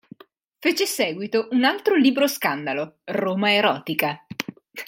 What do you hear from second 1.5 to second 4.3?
un altro libro-scandalo, "Roma erotica".